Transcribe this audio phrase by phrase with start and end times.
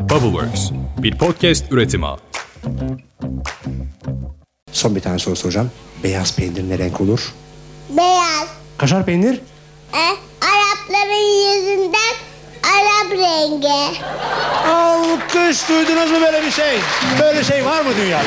[0.00, 2.06] Bubbleworks, bir podcast üretimi.
[4.72, 5.70] Son bir tane soru soracağım.
[6.04, 7.32] Beyaz peynir ne renk olur?
[7.96, 8.48] Beyaz.
[8.78, 9.40] Kaşar peynir?
[9.94, 10.04] E,
[10.46, 12.14] Arapların yüzünden
[12.64, 13.98] Arap rengi.
[14.68, 16.78] Alkış duydunuz mu böyle bir şey?
[17.20, 18.24] Böyle şey var mı dünyada?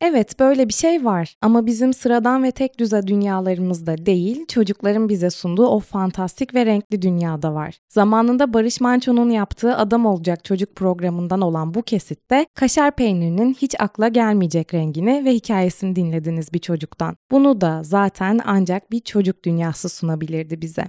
[0.00, 5.30] Evet böyle bir şey var ama bizim sıradan ve tek düze dünyalarımızda değil, çocukların bize
[5.30, 7.78] sunduğu o fantastik ve renkli dünyada var.
[7.88, 14.08] Zamanında Barış Manço'nun yaptığı Adam Olacak Çocuk programından olan bu kesitte kaşar peynirinin hiç akla
[14.08, 17.16] gelmeyecek rengini ve hikayesini dinlediniz bir çocuktan.
[17.30, 20.84] Bunu da zaten ancak bir çocuk dünyası sunabilirdi bize.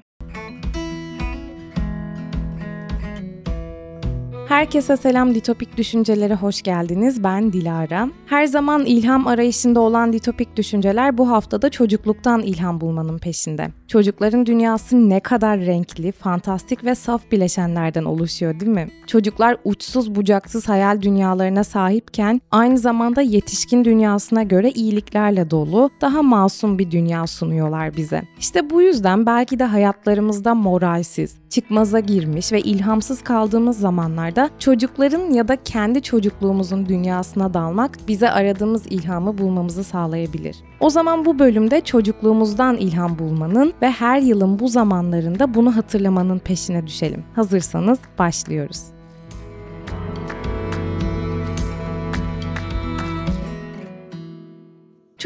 [4.55, 7.23] Herkese selam Ditopik Düşüncelere hoş geldiniz.
[7.23, 8.09] Ben Dilara.
[8.25, 13.67] Her zaman ilham arayışında olan Ditopik Düşünceler bu haftada çocukluktan ilham bulmanın peşinde.
[13.87, 18.87] Çocukların dünyası ne kadar renkli, fantastik ve saf bileşenlerden oluşuyor değil mi?
[19.07, 26.79] Çocuklar uçsuz bucaksız hayal dünyalarına sahipken aynı zamanda yetişkin dünyasına göre iyiliklerle dolu, daha masum
[26.79, 28.21] bir dünya sunuyorlar bize.
[28.39, 35.47] İşte bu yüzden belki de hayatlarımızda moralsiz, çıkmaza girmiş ve ilhamsız kaldığımız zamanlarda çocukların ya
[35.47, 40.57] da kendi çocukluğumuzun dünyasına dalmak bize aradığımız ilhamı bulmamızı sağlayabilir.
[40.79, 46.87] O zaman bu bölümde çocukluğumuzdan ilham bulmanın ve her yılın bu zamanlarında bunu hatırlamanın peşine
[46.87, 47.23] düşelim.
[47.35, 48.95] Hazırsanız başlıyoruz.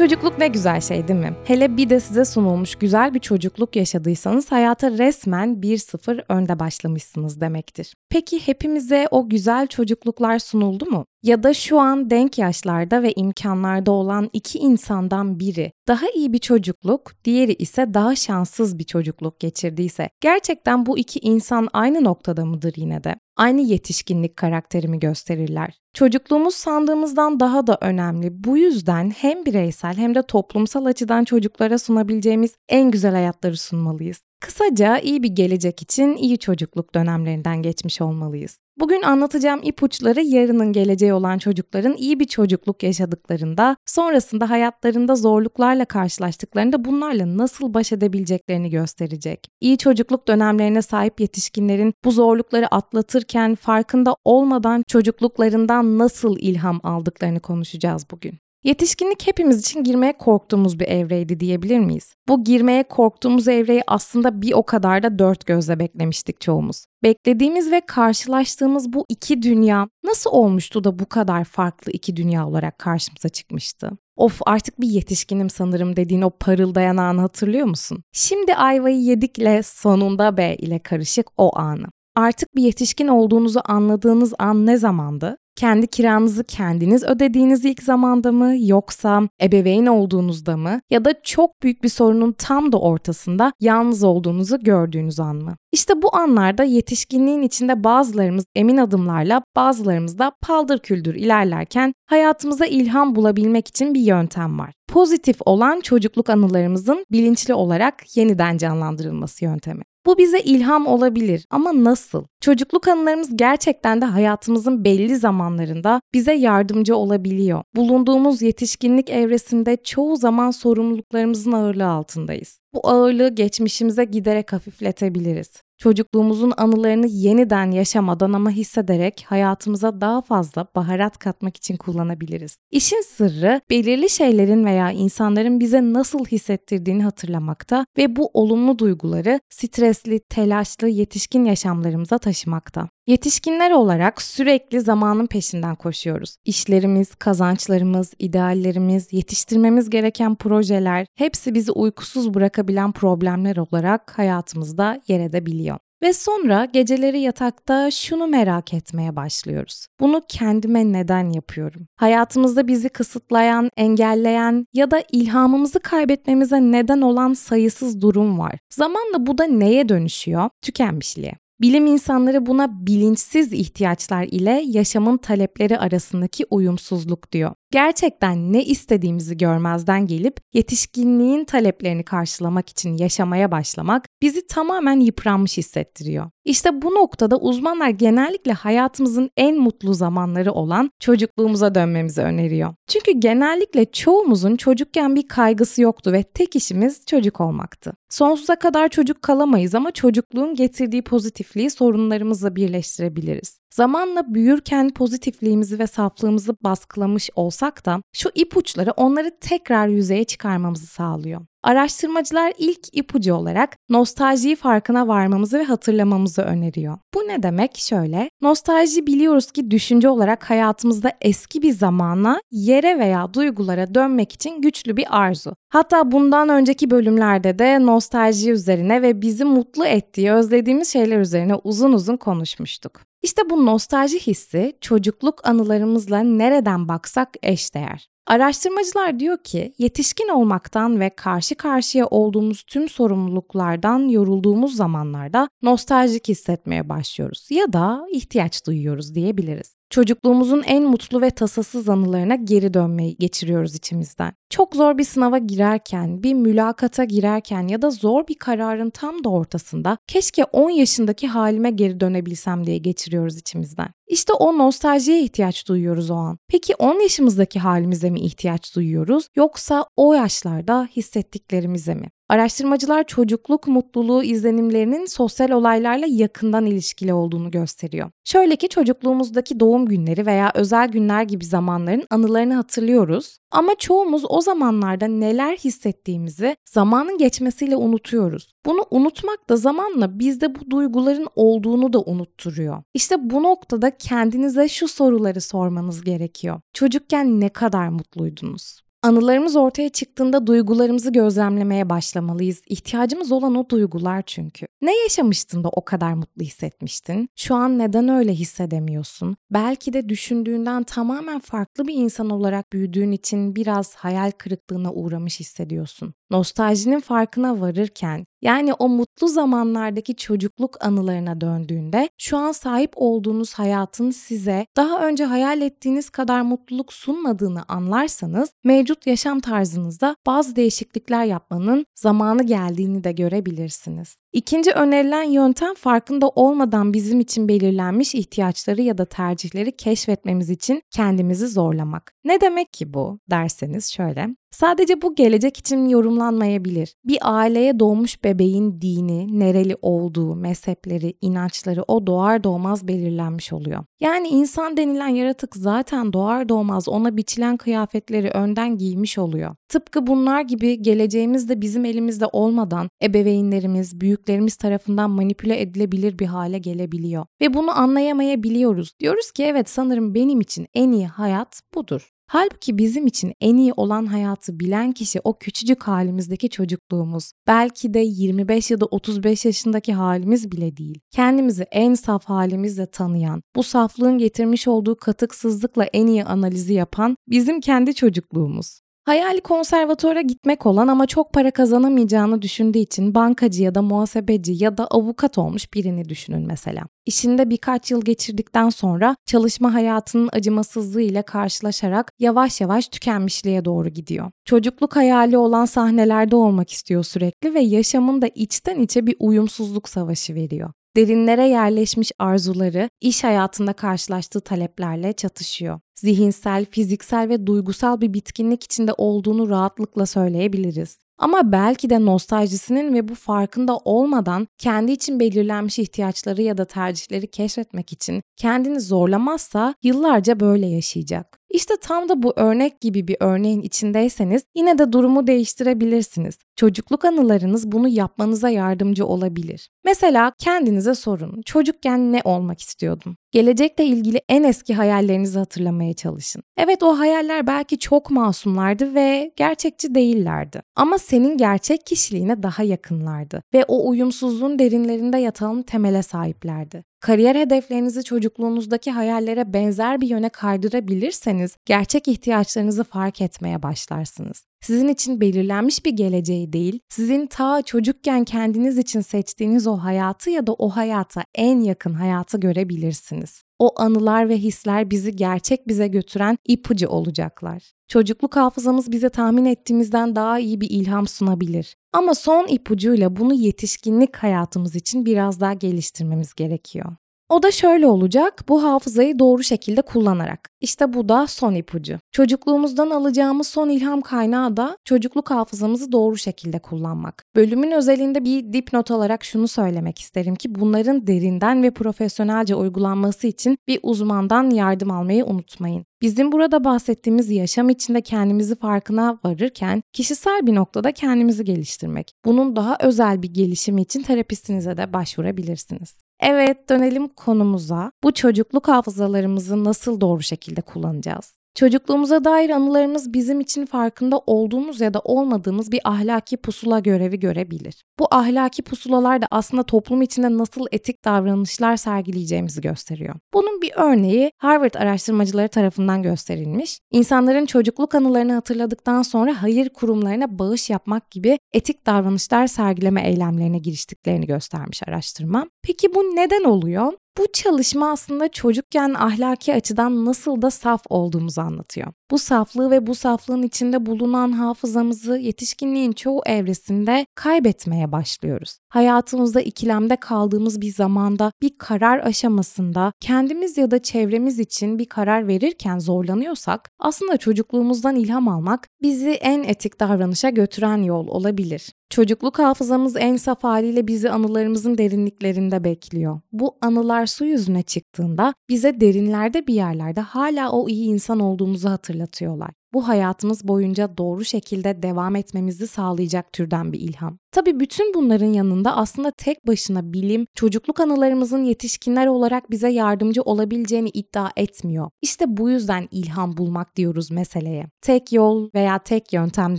[0.00, 1.36] Çocukluk ne güzel şey değil mi?
[1.44, 7.94] Hele bir de size sunulmuş güzel bir çocukluk yaşadıysanız hayata resmen 1-0 önde başlamışsınız demektir.
[8.10, 11.04] Peki hepimize o güzel çocukluklar sunuldu mu?
[11.22, 16.38] Ya da şu an denk yaşlarda ve imkanlarda olan iki insandan biri daha iyi bir
[16.38, 22.72] çocukluk, diğeri ise daha şanssız bir çocukluk geçirdiyse gerçekten bu iki insan aynı noktada mıdır
[22.76, 23.16] yine de?
[23.36, 25.80] Aynı yetişkinlik karakterimi gösterirler.
[25.94, 28.44] Çocukluğumuz sandığımızdan daha da önemli.
[28.44, 34.20] Bu yüzden hem bireysel hem de toplumsal açıdan çocuklara sunabileceğimiz en güzel hayatları sunmalıyız.
[34.40, 38.58] Kısaca iyi bir gelecek için iyi çocukluk dönemlerinden geçmiş olmalıyız.
[38.78, 46.84] Bugün anlatacağım ipuçları yarının geleceği olan çocukların iyi bir çocukluk yaşadıklarında, sonrasında hayatlarında zorluklarla karşılaştıklarında
[46.84, 49.46] bunlarla nasıl baş edebileceklerini gösterecek.
[49.60, 58.06] İyi çocukluk dönemlerine sahip yetişkinlerin bu zorlukları atlatırken farkında olmadan çocukluklarından nasıl ilham aldıklarını konuşacağız
[58.10, 58.49] bugün.
[58.64, 62.14] Yetişkinlik hepimiz için girmeye korktuğumuz bir evreydi diyebilir miyiz?
[62.28, 66.86] Bu girmeye korktuğumuz evreyi aslında bir o kadar da dört gözle beklemiştik çoğumuz.
[67.02, 72.78] Beklediğimiz ve karşılaştığımız bu iki dünya nasıl olmuştu da bu kadar farklı iki dünya olarak
[72.78, 73.90] karşımıza çıkmıştı?
[74.16, 78.02] Of artık bir yetişkinim sanırım dediğin o parıldayan anı hatırlıyor musun?
[78.12, 81.86] Şimdi ayvayı yedikle sonunda B ile karışık o anı.
[82.16, 85.36] Artık bir yetişkin olduğunuzu anladığınız an ne zamandı?
[85.56, 91.82] Kendi kiranızı kendiniz ödediğiniz ilk zamanda mı yoksa ebeveyn olduğunuzda mı ya da çok büyük
[91.82, 95.56] bir sorunun tam da ortasında yalnız olduğunuzu gördüğünüz an mı?
[95.72, 103.14] İşte bu anlarda yetişkinliğin içinde bazılarımız emin adımlarla bazılarımız da paldır küldür ilerlerken hayatımıza ilham
[103.14, 104.72] bulabilmek için bir yöntem var.
[104.88, 109.82] Pozitif olan çocukluk anılarımızın bilinçli olarak yeniden canlandırılması yöntemi.
[110.06, 112.24] Bu bize ilham olabilir ama nasıl?
[112.40, 117.62] Çocukluk anılarımız gerçekten de hayatımızın belli zamanlarında bize yardımcı olabiliyor.
[117.76, 122.58] Bulunduğumuz yetişkinlik evresinde çoğu zaman sorumluluklarımızın ağırlığı altındayız.
[122.74, 131.18] Bu ağırlığı geçmişimize giderek hafifletebiliriz çocukluğumuzun anılarını yeniden yaşamadan ama hissederek hayatımıza daha fazla baharat
[131.18, 132.56] katmak için kullanabiliriz.
[132.70, 140.20] İşin sırrı belirli şeylerin veya insanların bize nasıl hissettirdiğini hatırlamakta ve bu olumlu duyguları stresli,
[140.20, 142.88] telaşlı yetişkin yaşamlarımıza taşımakta.
[143.06, 146.36] Yetişkinler olarak sürekli zamanın peşinden koşuyoruz.
[146.44, 155.69] İşlerimiz, kazançlarımız, ideallerimiz, yetiştirmemiz gereken projeler hepsi bizi uykusuz bırakabilen problemler olarak hayatımızda yer edebiliyor.
[156.02, 159.86] Ve sonra geceleri yatakta şunu merak etmeye başlıyoruz.
[160.00, 161.86] Bunu kendime neden yapıyorum?
[161.96, 168.58] Hayatımızda bizi kısıtlayan, engelleyen ya da ilhamımızı kaybetmemize neden olan sayısız durum var.
[168.70, 170.50] Zamanla bu da neye dönüşüyor?
[170.62, 171.32] Tükenmişliğe.
[171.60, 180.06] Bilim insanları buna bilinçsiz ihtiyaçlar ile yaşamın talepleri arasındaki uyumsuzluk diyor gerçekten ne istediğimizi görmezden
[180.06, 186.30] gelip yetişkinliğin taleplerini karşılamak için yaşamaya başlamak bizi tamamen yıpranmış hissettiriyor.
[186.44, 192.74] İşte bu noktada uzmanlar genellikle hayatımızın en mutlu zamanları olan çocukluğumuza dönmemizi öneriyor.
[192.86, 197.92] Çünkü genellikle çoğumuzun çocukken bir kaygısı yoktu ve tek işimiz çocuk olmaktı.
[198.08, 203.59] Sonsuza kadar çocuk kalamayız ama çocukluğun getirdiği pozitifliği sorunlarımızla birleştirebiliriz.
[203.70, 211.40] Zamanla büyürken pozitifliğimizi ve saflığımızı baskılamış olsak da şu ipuçları onları tekrar yüzeye çıkarmamızı sağlıyor.
[211.62, 216.98] Araştırmacılar ilk ipucu olarak nostaljiyi farkına varmamızı ve hatırlamamızı öneriyor.
[217.14, 217.78] Bu ne demek?
[217.78, 224.62] Şöyle, nostalji biliyoruz ki düşünce olarak hayatımızda eski bir zamana, yere veya duygulara dönmek için
[224.62, 225.54] güçlü bir arzu.
[225.68, 231.92] Hatta bundan önceki bölümlerde de nostalji üzerine ve bizi mutlu ettiği, özlediğimiz şeyler üzerine uzun
[231.92, 233.00] uzun konuşmuştuk.
[233.22, 238.10] İşte bu nostalji hissi çocukluk anılarımızla nereden baksak eşdeğer.
[238.26, 246.88] Araştırmacılar diyor ki yetişkin olmaktan ve karşı karşıya olduğumuz tüm sorumluluklardan yorulduğumuz zamanlarda nostaljik hissetmeye
[246.88, 249.80] başlıyoruz ya da ihtiyaç duyuyoruz diyebiliriz.
[249.90, 254.32] Çocukluğumuzun en mutlu ve tasasız anılarına geri dönmeyi geçiriyoruz içimizden.
[254.50, 259.28] Çok zor bir sınava girerken, bir mülakata girerken ya da zor bir kararın tam da
[259.28, 263.88] ortasında keşke 10 yaşındaki halime geri dönebilsem diye geçiriyoruz içimizden.
[264.10, 266.38] İşte o nostaljiye ihtiyaç duyuyoruz o an.
[266.48, 272.08] Peki 10 yaşımızdaki halimize mi ihtiyaç duyuyoruz yoksa o yaşlarda hissettiklerimize mi?
[272.30, 278.10] Araştırmacılar çocukluk mutluluğu izlenimlerinin sosyal olaylarla yakından ilişkili olduğunu gösteriyor.
[278.24, 284.40] Şöyle ki çocukluğumuzdaki doğum günleri veya özel günler gibi zamanların anılarını hatırlıyoruz ama çoğumuz o
[284.40, 288.52] zamanlarda neler hissettiğimizi zamanın geçmesiyle unutuyoruz.
[288.66, 292.82] Bunu unutmak da zamanla bizde bu duyguların olduğunu da unutturuyor.
[292.94, 296.60] İşte bu noktada kendinize şu soruları sormanız gerekiyor.
[296.72, 298.80] Çocukken ne kadar mutluydunuz?
[299.02, 302.62] Anılarımız ortaya çıktığında duygularımızı gözlemlemeye başlamalıyız.
[302.66, 304.66] İhtiyacımız olan o duygular çünkü.
[304.82, 307.28] Ne yaşamıştın da o kadar mutlu hissetmiştin?
[307.36, 309.36] Şu an neden öyle hissedemiyorsun?
[309.50, 316.14] Belki de düşündüğünden tamamen farklı bir insan olarak büyüdüğün için biraz hayal kırıklığına uğramış hissediyorsun.
[316.30, 324.10] Nostaljinin farkına varırken yani o mutlu zamanlardaki çocukluk anılarına döndüğünde şu an sahip olduğunuz hayatın
[324.10, 331.86] size daha önce hayal ettiğiniz kadar mutluluk sunmadığını anlarsanız mevcut yaşam tarzınızda bazı değişiklikler yapmanın
[331.94, 334.19] zamanı geldiğini de görebilirsiniz.
[334.32, 341.48] İkinci önerilen yöntem farkında olmadan bizim için belirlenmiş ihtiyaçları ya da tercihleri keşfetmemiz için kendimizi
[341.48, 342.14] zorlamak.
[342.24, 344.28] Ne demek ki bu derseniz şöyle.
[344.50, 346.94] Sadece bu gelecek için yorumlanmayabilir.
[347.04, 353.84] Bir aileye doğmuş bebeğin dini, nereli olduğu, mezhepleri, inançları o doğar doğmaz belirlenmiş oluyor.
[354.00, 359.54] Yani insan denilen yaratık zaten doğar doğmaz ona biçilen kıyafetleri önden giymiş oluyor.
[359.68, 366.58] Tıpkı bunlar gibi geleceğimiz de bizim elimizde olmadan ebeveynlerimiz, büyüklerimiz tarafından manipüle edilebilir bir hale
[366.58, 367.26] gelebiliyor.
[367.40, 368.92] Ve bunu anlayamayabiliyoruz.
[369.00, 372.10] Diyoruz ki evet sanırım benim için en iyi hayat budur.
[372.26, 377.32] Halbuki bizim için en iyi olan hayatı bilen kişi o küçücük halimizdeki çocukluğumuz.
[377.46, 381.00] Belki de 25 ya da 35 yaşındaki halimiz bile değil.
[381.10, 387.60] Kendimizi en saf halimizle tanıyan, bu saflığın getirmiş olduğu katıksızlıkla en iyi analizi yapan bizim
[387.60, 388.80] kendi çocukluğumuz.
[389.04, 394.78] Hayali konservatora gitmek olan ama çok para kazanamayacağını düşündüğü için bankacı ya da muhasebeci ya
[394.78, 396.82] da avukat olmuş birini düşünün mesela.
[397.06, 404.30] İşinde birkaç yıl geçirdikten sonra çalışma hayatının acımasızlığı ile karşılaşarak yavaş yavaş tükenmişliğe doğru gidiyor.
[404.44, 410.72] Çocukluk hayali olan sahnelerde olmak istiyor sürekli ve yaşamında içten içe bir uyumsuzluk savaşı veriyor
[410.96, 415.80] derinlere yerleşmiş arzuları iş hayatında karşılaştığı taleplerle çatışıyor.
[415.94, 420.98] Zihinsel, fiziksel ve duygusal bir bitkinlik içinde olduğunu rahatlıkla söyleyebiliriz.
[421.18, 427.30] Ama belki de nostaljisinin ve bu farkında olmadan kendi için belirlenmiş ihtiyaçları ya da tercihleri
[427.30, 431.39] keşfetmek için kendini zorlamazsa yıllarca böyle yaşayacak.
[431.50, 436.38] İşte tam da bu örnek gibi bir örneğin içindeyseniz yine de durumu değiştirebilirsiniz.
[436.56, 439.70] Çocukluk anılarınız bunu yapmanıza yardımcı olabilir.
[439.84, 441.42] Mesela kendinize sorun.
[441.42, 443.16] Çocukken ne olmak istiyordum?
[443.32, 446.42] Gelecekle ilgili en eski hayallerinizi hatırlamaya çalışın.
[446.56, 450.62] Evet o hayaller belki çok masumlardı ve gerçekçi değillerdi.
[450.76, 456.84] Ama senin gerçek kişiliğine daha yakınlardı ve o uyumsuzluğun derinlerinde yatan temele sahiplerdi.
[457.00, 464.44] Kariyer hedeflerinizi çocukluğunuzdaki hayallere benzer bir yöne kaydırabilirseniz gerçek ihtiyaçlarınızı fark etmeye başlarsınız.
[464.60, 470.46] Sizin için belirlenmiş bir geleceği değil, sizin ta çocukken kendiniz için seçtiğiniz o hayatı ya
[470.46, 473.42] da o hayata en yakın hayatı görebilirsiniz.
[473.58, 477.72] O anılar ve hisler bizi gerçek bize götüren ipucu olacaklar.
[477.88, 481.76] Çocukluk hafızamız bize tahmin ettiğimizden daha iyi bir ilham sunabilir.
[481.92, 486.96] Ama son ipucuyla bunu yetişkinlik hayatımız için biraz daha geliştirmemiz gerekiyor.
[487.30, 488.44] O da şöyle olacak.
[488.48, 490.50] Bu hafızayı doğru şekilde kullanarak.
[490.60, 491.98] İşte bu da son ipucu.
[492.12, 497.24] Çocukluğumuzdan alacağımız son ilham kaynağı da çocukluk hafızamızı doğru şekilde kullanmak.
[497.36, 503.58] Bölümün özelinde bir dipnot olarak şunu söylemek isterim ki bunların derinden ve profesyonelce uygulanması için
[503.68, 505.84] bir uzmandan yardım almayı unutmayın.
[506.02, 512.12] Bizim burada bahsettiğimiz yaşam içinde kendimizi farkına varırken kişisel bir noktada kendimizi geliştirmek.
[512.24, 516.09] Bunun daha özel bir gelişimi için terapistinize de başvurabilirsiniz.
[516.20, 517.92] Evet dönelim konumuza.
[518.04, 521.39] Bu çocukluk hafızalarımızı nasıl doğru şekilde kullanacağız?
[521.54, 527.84] Çocukluğumuza dair anılarımız bizim için farkında olduğumuz ya da olmadığımız bir ahlaki pusula görevi görebilir.
[527.98, 533.14] Bu ahlaki pusulalar da aslında toplum içinde nasıl etik davranışlar sergileyeceğimizi gösteriyor.
[533.34, 536.80] Bunun bir örneği Harvard araştırmacıları tarafından gösterilmiş.
[536.90, 544.26] İnsanların çocukluk anılarını hatırladıktan sonra hayır kurumlarına bağış yapmak gibi etik davranışlar sergileme eylemlerine giriştiklerini
[544.26, 545.46] göstermiş araştırma.
[545.62, 546.92] Peki bu neden oluyor?
[547.18, 551.86] Bu çalışma aslında çocukken ahlaki açıdan nasıl da saf olduğumuzu anlatıyor.
[552.10, 558.58] Bu saflığı ve bu saflığın içinde bulunan hafızamızı yetişkinliğin çoğu evresinde kaybetmeye başlıyoruz.
[558.68, 565.28] Hayatımızda ikilemde kaldığımız bir zamanda bir karar aşamasında kendimiz ya da çevremiz için bir karar
[565.28, 571.72] verirken zorlanıyorsak aslında çocukluğumuzdan ilham almak bizi en etik davranışa götüren yol olabilir.
[571.90, 576.20] Çocukluk hafızamız en saf haliyle bizi anılarımızın derinliklerinde bekliyor.
[576.32, 582.59] Bu anılar su yüzüne çıktığında bize derinlerde bir yerlerde hala o iyi insan olduğumuzu hatırlatıyorlar
[582.74, 587.18] bu hayatımız boyunca doğru şekilde devam etmemizi sağlayacak türden bir ilham.
[587.32, 593.88] Tabii bütün bunların yanında aslında tek başına bilim çocukluk anılarımızın yetişkinler olarak bize yardımcı olabileceğini
[593.88, 594.90] iddia etmiyor.
[595.02, 597.66] İşte bu yüzden ilham bulmak diyoruz meseleye.
[597.82, 599.58] Tek yol veya tek yöntem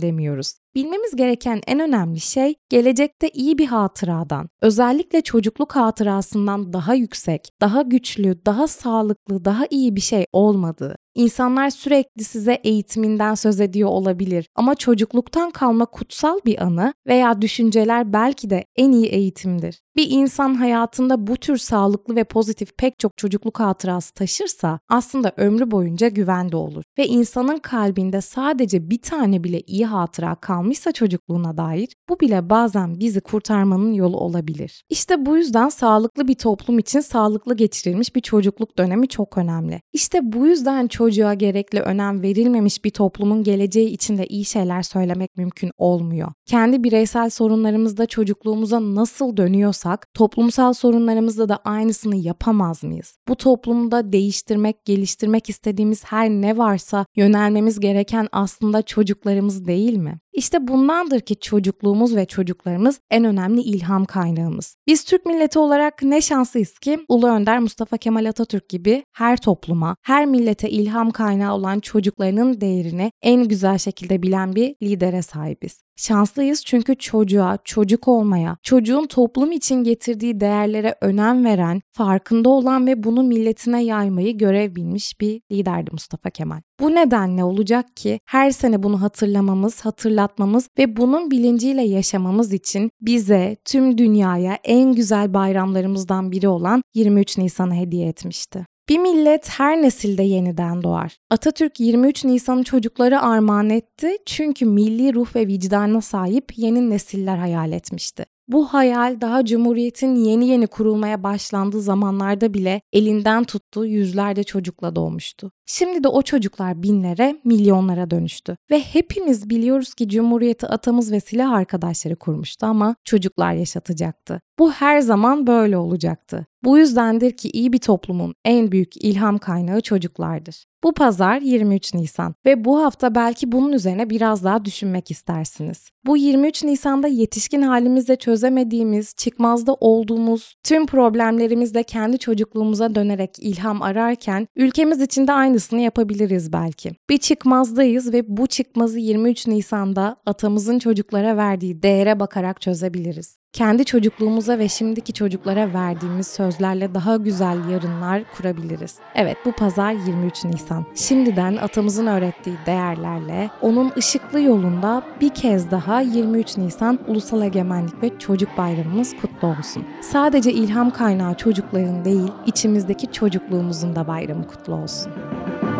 [0.00, 0.54] demiyoruz.
[0.74, 7.82] Bilmemiz gereken en önemli şey gelecekte iyi bir hatıradan, özellikle çocukluk hatırasından daha yüksek, daha
[7.82, 10.96] güçlü, daha sağlıklı, daha iyi bir şey olmadığı.
[11.14, 18.12] İnsanlar sürekli size eğitiminden söz ediyor olabilir ama çocukluktan kalma kutsal bir anı veya düşünceler
[18.12, 19.82] belki de en iyi eğitimdir.
[19.96, 25.70] Bir insan hayatında bu tür sağlıklı ve pozitif pek çok çocukluk hatırası taşırsa aslında ömrü
[25.70, 26.84] boyunca güvende olur.
[26.98, 33.00] Ve insanın kalbinde sadece bir tane bile iyi hatıra kalmışsa çocukluğuna dair bu bile bazen
[33.00, 34.82] bizi kurtarmanın yolu olabilir.
[34.88, 39.80] İşte bu yüzden sağlıklı bir toplum için sağlıklı geçirilmiş bir çocukluk dönemi çok önemli.
[39.92, 45.36] İşte bu yüzden çocuğa gerekli önem verilmemiş bir toplumun geleceği için de iyi şeyler söylemek
[45.36, 46.32] mümkün olmuyor.
[46.46, 49.36] Kendi bireysel sorunlarımızda çocukluğumuza nasıl
[49.82, 53.18] dönüyorsak toplumsal sorunlarımızda da aynısını yapamaz mıyız?
[53.28, 60.21] Bu toplumda değiştirmek, geliştirmek istediğimiz her ne varsa yönelmemiz gereken aslında çocuklarımız değil mi?
[60.32, 64.76] İşte bundandır ki çocukluğumuz ve çocuklarımız en önemli ilham kaynağımız.
[64.86, 69.96] Biz Türk milleti olarak ne şanslıyız ki Ulu Önder Mustafa Kemal Atatürk gibi her topluma,
[70.02, 75.82] her millete ilham kaynağı olan çocuklarının değerini en güzel şekilde bilen bir lidere sahibiz.
[75.96, 83.02] Şanslıyız çünkü çocuğa, çocuk olmaya, çocuğun toplum için getirdiği değerlere önem veren, farkında olan ve
[83.02, 86.60] bunu milletine yaymayı görev bilmiş bir liderdi Mustafa Kemal.
[86.80, 89.84] Bu nedenle olacak ki her sene bunu hatırlamamız,
[90.22, 97.38] hatırlatmamız ve bunun bilinciyle yaşamamız için bize, tüm dünyaya en güzel bayramlarımızdan biri olan 23
[97.38, 98.66] Nisan'ı hediye etmişti.
[98.88, 101.16] Bir millet her nesilde yeniden doğar.
[101.30, 107.72] Atatürk 23 Nisan'ı çocuklara armağan etti çünkü milli ruh ve vicdana sahip yeni nesiller hayal
[107.72, 108.24] etmişti.
[108.48, 115.50] Bu hayal daha Cumhuriyet'in yeni yeni kurulmaya başlandığı zamanlarda bile elinden tuttuğu yüzlerce çocukla doğmuştu.
[115.66, 118.56] Şimdi de o çocuklar binlere, milyonlara dönüştü.
[118.70, 124.40] Ve hepimiz biliyoruz ki Cumhuriyeti atamız ve silah arkadaşları kurmuştu ama çocuklar yaşatacaktı.
[124.58, 126.46] Bu her zaman böyle olacaktı.
[126.64, 130.64] Bu yüzdendir ki iyi bir toplumun en büyük ilham kaynağı çocuklardır.
[130.84, 135.90] Bu pazar 23 Nisan ve bu hafta belki bunun üzerine biraz daha düşünmek istersiniz.
[136.06, 144.46] Bu 23 Nisan'da yetişkin halimizde çözemediğimiz, çıkmazda olduğumuz tüm problemlerimizle kendi çocukluğumuza dönerek ilham ararken
[144.56, 146.90] ülkemiz için de aynısını yapabiliriz belki.
[147.10, 154.58] Bir çıkmazdayız ve bu çıkmazı 23 Nisan'da atamızın çocuklara verdiği değere bakarak çözebiliriz kendi çocukluğumuza
[154.58, 158.98] ve şimdiki çocuklara verdiğimiz sözlerle daha güzel yarınlar kurabiliriz.
[159.14, 160.86] Evet bu pazar 23 Nisan.
[160.94, 168.18] Şimdiden atamızın öğrettiği değerlerle onun ışıklı yolunda bir kez daha 23 Nisan Ulusal Egemenlik ve
[168.18, 169.84] Çocuk Bayramımız kutlu olsun.
[170.00, 175.12] Sadece ilham kaynağı çocukların değil, içimizdeki çocukluğumuzun da bayramı kutlu olsun.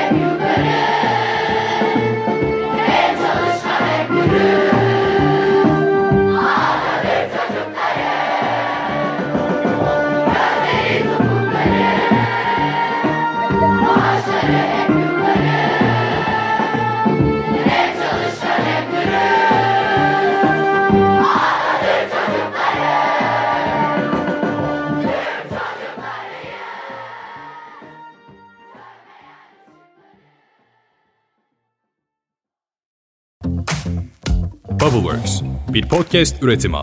[35.26, 36.76] Box bir podcast üretimi.